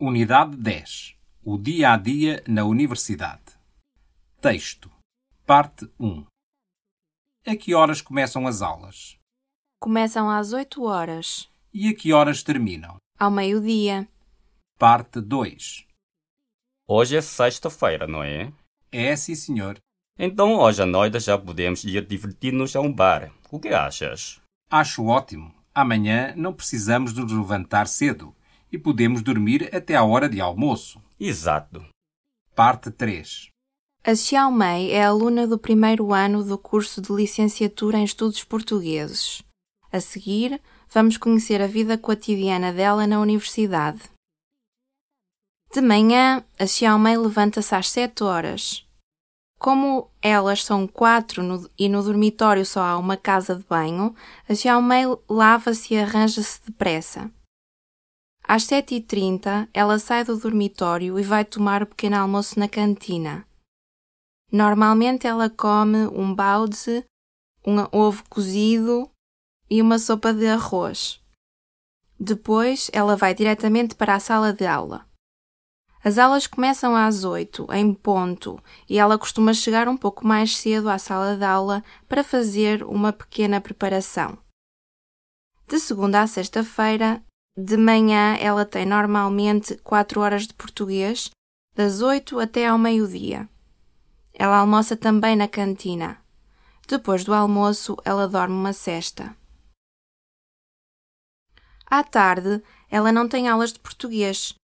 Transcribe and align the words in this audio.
Unidade 0.00 0.56
10 0.56 1.14
O 1.44 1.58
dia 1.58 1.92
a 1.92 1.96
dia 1.96 2.42
na 2.48 2.64
Universidade. 2.64 3.42
Texto. 4.40 4.90
Parte 5.46 5.90
1 5.98 6.24
A 7.46 7.56
que 7.56 7.74
horas 7.74 8.00
começam 8.00 8.46
as 8.46 8.62
aulas? 8.62 9.18
Começam 9.80 10.30
às 10.30 10.52
8 10.52 10.82
horas, 10.84 11.48
E 11.72 11.88
a 11.88 11.94
que 11.94 12.12
horas 12.12 12.42
terminam? 12.42 12.96
ao 13.18 13.30
meio-dia. 13.30 14.08
Parte 14.78 15.20
2 15.20 15.86
Hoje 16.88 17.16
é 17.16 17.20
sexta-feira, 17.20 18.06
não 18.06 18.22
é? 18.22 18.52
É, 18.90 19.14
sim, 19.14 19.34
senhor. 19.34 19.78
Então 20.18 20.54
hoje 20.58 20.82
à 20.82 20.86
noite 20.86 21.20
já 21.20 21.38
podemos 21.38 21.84
ir 21.84 22.04
divertir-nos 22.06 22.74
a 22.74 22.80
um 22.80 22.92
bar. 22.92 23.30
O 23.50 23.60
que 23.60 23.68
achas? 23.68 24.40
Acho 24.70 25.04
ótimo. 25.04 25.54
Amanhã 25.74 26.34
não 26.36 26.52
precisamos 26.52 27.12
de 27.14 27.20
nos 27.20 27.32
levantar 27.32 27.86
cedo 27.86 28.34
e 28.72 28.78
podemos 28.78 29.22
dormir 29.22 29.74
até 29.74 29.94
à 29.96 30.04
hora 30.04 30.28
de 30.28 30.40
almoço. 30.40 31.02
Exato. 31.18 31.84
Parte 32.54 32.90
3 32.90 33.48
A 34.04 34.14
Xiao 34.14 34.50
Mei 34.50 34.90
é 34.92 35.04
aluna 35.04 35.46
do 35.46 35.58
primeiro 35.58 36.12
ano 36.12 36.42
do 36.44 36.56
curso 36.58 37.00
de 37.00 37.12
licenciatura 37.12 37.98
em 37.98 38.04
Estudos 38.04 38.42
Portugueses. 38.44 39.42
A 39.92 40.00
seguir, 40.00 40.60
vamos 40.92 41.16
conhecer 41.16 41.60
a 41.60 41.66
vida 41.66 41.98
cotidiana 41.98 42.72
dela 42.72 43.06
na 43.06 43.20
universidade. 43.20 44.00
De 45.72 45.80
manhã, 45.80 46.44
a 46.58 46.66
Xiao 46.66 46.98
Mei 46.98 47.16
levanta-se 47.16 47.74
às 47.74 47.88
7 47.90 48.24
horas. 48.24 48.86
Como 49.58 50.10
elas 50.22 50.64
são 50.64 50.86
quatro 50.86 51.42
no- 51.42 51.68
e 51.78 51.88
no 51.88 52.02
dormitório 52.02 52.64
só 52.64 52.80
há 52.82 52.98
uma 52.98 53.16
casa 53.16 53.54
de 53.54 53.64
banho, 53.64 54.14
a 54.48 54.54
Xiao 54.54 54.80
Mei 54.82 55.04
lava-se 55.28 55.94
e 55.94 55.98
arranja-se 55.98 56.60
depressa. 56.64 57.30
Às 58.52 58.64
7h30, 58.64 59.68
ela 59.72 59.96
sai 60.00 60.24
do 60.24 60.36
dormitório 60.36 61.16
e 61.20 61.22
vai 61.22 61.44
tomar 61.44 61.84
o 61.84 61.86
pequeno 61.86 62.16
almoço 62.16 62.58
na 62.58 62.68
cantina. 62.68 63.46
Normalmente 64.50 65.24
ela 65.24 65.48
come 65.48 66.08
um 66.08 66.34
baozi, 66.34 67.04
um 67.64 67.76
ovo 67.92 68.24
cozido 68.28 69.08
e 69.70 69.80
uma 69.80 70.00
sopa 70.00 70.34
de 70.34 70.48
arroz. 70.48 71.22
Depois, 72.18 72.90
ela 72.92 73.14
vai 73.14 73.36
diretamente 73.36 73.94
para 73.94 74.16
a 74.16 74.18
sala 74.18 74.52
de 74.52 74.66
aula. 74.66 75.06
As 76.02 76.18
aulas 76.18 76.48
começam 76.48 76.96
às 76.96 77.22
8, 77.22 77.72
em 77.72 77.94
ponto, 77.94 78.60
e 78.88 78.98
ela 78.98 79.16
costuma 79.16 79.54
chegar 79.54 79.86
um 79.86 79.96
pouco 79.96 80.26
mais 80.26 80.56
cedo 80.56 80.90
à 80.90 80.98
sala 80.98 81.36
de 81.36 81.44
aula 81.44 81.84
para 82.08 82.24
fazer 82.24 82.82
uma 82.82 83.12
pequena 83.12 83.60
preparação. 83.60 84.36
De 85.68 85.78
segunda 85.78 86.20
a 86.22 86.26
sexta-feira, 86.26 87.24
de 87.64 87.76
manhã, 87.76 88.36
ela 88.40 88.64
tem 88.64 88.86
normalmente 88.86 89.76
4 89.76 90.20
horas 90.20 90.46
de 90.46 90.54
português, 90.54 91.30
das 91.74 92.00
8 92.00 92.40
até 92.40 92.66
ao 92.66 92.78
meio-dia. 92.78 93.48
Ela 94.32 94.58
almoça 94.58 94.96
também 94.96 95.36
na 95.36 95.46
cantina. 95.46 96.18
Depois 96.88 97.24
do 97.24 97.34
almoço, 97.34 97.96
ela 98.04 98.26
dorme 98.26 98.54
uma 98.54 98.72
cesta. 98.72 99.36
À 101.86 102.02
tarde, 102.02 102.62
ela 102.88 103.12
não 103.12 103.28
tem 103.28 103.48
aulas 103.48 103.72
de 103.72 103.78
português, 103.78 104.54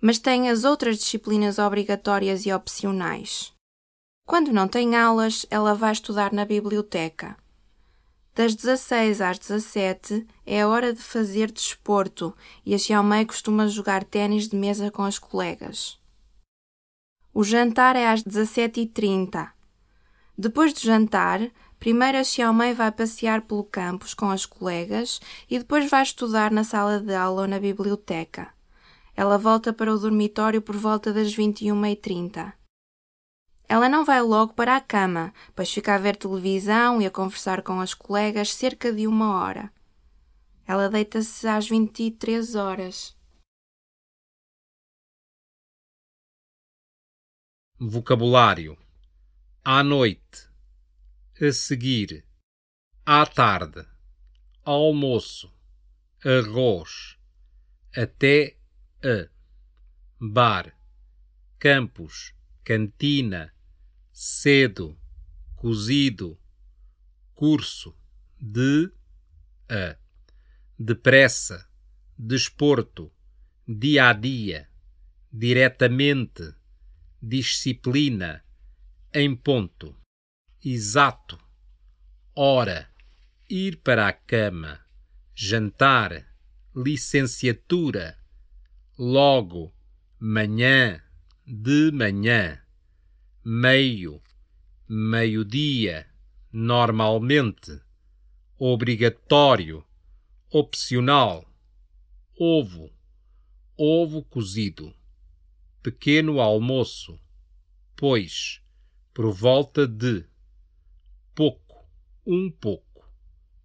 mas 0.00 0.18
tem 0.18 0.50
as 0.50 0.64
outras 0.64 0.98
disciplinas 0.98 1.58
obrigatórias 1.58 2.44
e 2.44 2.52
opcionais. 2.52 3.52
Quando 4.26 4.52
não 4.52 4.66
tem 4.66 4.96
aulas, 4.96 5.46
ela 5.50 5.74
vai 5.74 5.92
estudar 5.92 6.32
na 6.32 6.44
biblioteca. 6.44 7.36
Das 8.34 8.54
16 8.54 9.20
às 9.20 9.38
17 9.38 10.26
é 10.46 10.62
a 10.62 10.68
hora 10.68 10.94
de 10.94 11.02
fazer 11.02 11.52
desporto 11.52 12.34
e 12.64 12.74
a 12.74 12.78
Xiaomei 12.78 13.26
costuma 13.26 13.68
jogar 13.68 14.04
ténis 14.04 14.48
de 14.48 14.56
mesa 14.56 14.90
com 14.90 15.02
as 15.02 15.18
colegas. 15.18 16.00
O 17.34 17.44
jantar 17.44 17.94
é 17.94 18.06
às 18.08 18.22
17h30. 18.22 19.50
Depois 20.36 20.72
do 20.72 20.80
jantar, 20.80 21.40
primeiro 21.78 22.16
a 22.16 22.24
Xiaomei 22.24 22.72
vai 22.72 22.90
passear 22.90 23.42
pelo 23.42 23.64
campus 23.64 24.14
com 24.14 24.30
as 24.30 24.46
colegas 24.46 25.20
e 25.50 25.58
depois 25.58 25.90
vai 25.90 26.02
estudar 26.02 26.50
na 26.50 26.64
sala 26.64 27.00
de 27.00 27.14
aula 27.14 27.42
ou 27.42 27.48
na 27.48 27.58
biblioteca. 27.58 28.48
Ela 29.14 29.36
volta 29.36 29.74
para 29.74 29.92
o 29.92 29.98
dormitório 29.98 30.62
por 30.62 30.74
volta 30.74 31.12
das 31.12 31.36
21h30. 31.36 32.54
Ela 33.72 33.88
não 33.88 34.04
vai 34.04 34.20
logo 34.20 34.52
para 34.52 34.76
a 34.76 34.82
cama, 34.82 35.32
pois 35.56 35.72
fica 35.72 35.94
a 35.94 35.98
ver 35.98 36.14
televisão 36.14 37.00
e 37.00 37.06
a 37.06 37.10
conversar 37.10 37.62
com 37.62 37.80
as 37.80 37.94
colegas 37.94 38.52
cerca 38.52 38.92
de 38.92 39.06
uma 39.06 39.34
hora. 39.40 39.72
Ela 40.66 40.90
deita-se 40.90 41.48
às 41.48 41.66
23 41.66 42.54
horas. 42.54 43.16
Vocabulário. 47.78 48.76
À 49.64 49.82
noite. 49.82 50.50
A 51.40 51.50
seguir. 51.50 52.26
À 53.06 53.24
tarde. 53.24 53.88
Almoço. 54.66 55.50
Arroz. 56.22 57.18
Até 57.96 58.58
a. 59.02 59.30
Bar. 60.20 60.76
Campus. 61.58 62.34
Cantina. 62.62 63.50
Cedo. 64.12 64.98
Cozido. 65.56 66.38
Curso. 67.34 67.96
De. 68.38 68.92
A. 69.68 69.96
Depressa. 70.78 71.68
Desporto. 72.16 73.12
Dia 73.66 74.10
a 74.10 74.12
dia. 74.12 74.68
Diretamente 75.32 76.54
disciplina, 77.22 78.44
em 79.14 79.36
ponto, 79.36 79.96
exato, 80.64 81.38
hora, 82.34 82.90
ir 83.48 83.76
para 83.76 84.08
a 84.08 84.12
cama, 84.12 84.84
jantar, 85.32 86.26
licenciatura, 86.74 88.18
logo, 88.98 89.72
manhã, 90.18 91.00
de 91.46 91.92
manhã, 91.92 92.60
meio, 93.44 94.22
meio-dia, 94.88 96.08
normalmente, 96.52 97.80
obrigatório, 98.58 99.84
opcional, 100.50 101.44
ovo, 102.38 102.92
ovo 103.76 104.22
cozido 104.24 104.94
pequeno 105.82 106.40
almoço, 106.40 107.18
pois, 107.96 108.62
por 109.12 109.32
volta 109.32 109.86
de, 109.86 110.24
pouco, 111.34 111.84
um 112.24 112.48
pouco, 112.48 113.12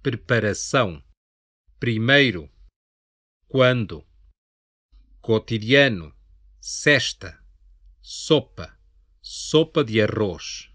preparação, 0.00 1.02
primeiro, 1.80 2.48
quando, 3.48 4.06
cotidiano, 5.20 6.14
cesta, 6.60 7.44
sopa, 8.00 8.78
sopa 9.26 9.82
de 9.82 10.02
arroz, 10.02 10.70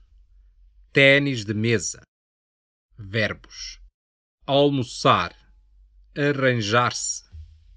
tênis 0.91 1.45
de 1.45 1.53
mesa, 1.53 2.01
verbos, 2.97 3.79
almoçar, 4.43 5.35
arranjar-se, 6.17 7.29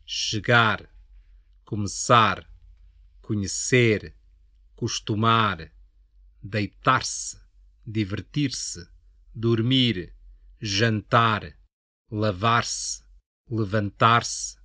chegar, 0.07 0.91
começar, 1.67 2.51
conhecer, 3.21 4.17
costumar, 4.75 5.71
deitar-se, 6.43 7.39
divertir-se, 7.87 8.89
dormir, 9.35 10.17
jantar, 10.59 11.55
lavar-se, 12.11 13.05
levantar-se, 13.47 14.57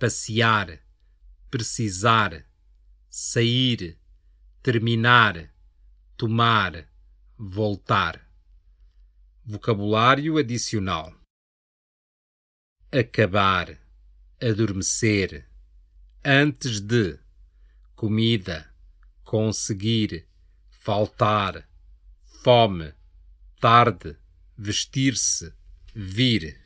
passear, 0.00 0.84
precisar, 1.48 2.44
sair, 3.08 4.00
terminar, 4.64 5.52
tomar, 6.16 6.88
voltar. 7.36 8.26
Vocabulário 9.44 10.38
adicional: 10.38 11.14
acabar, 12.90 13.78
adormecer, 14.40 15.46
antes 16.24 16.80
de 16.80 17.20
comida, 17.94 18.74
conseguir, 19.22 20.26
faltar, 20.70 21.68
fome, 22.42 22.94
tarde, 23.60 24.16
vestir-se, 24.56 25.52
vir. 25.94 26.58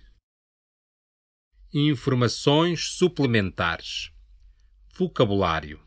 Informações 1.74 2.90
suplementares. 2.90 4.12
Vocabulário: 4.94 5.84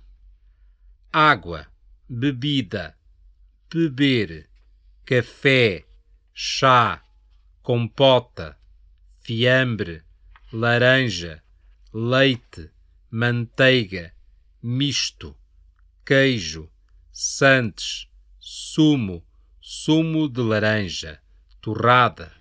água, 1.10 1.71
bebida, 2.14 2.94
beber, 3.74 4.50
café, 5.06 5.86
chá, 6.34 7.02
compota, 7.64 8.60
fiambre, 9.22 10.04
laranja, 10.52 11.42
leite, 11.94 12.70
manteiga, 13.10 14.14
misto, 14.62 15.38
queijo, 16.06 16.70
sandes, 17.14 18.10
sumo, 18.38 19.26
sumo 19.62 20.28
de 20.28 20.42
laranja, 20.42 21.18
torrada 21.62 22.41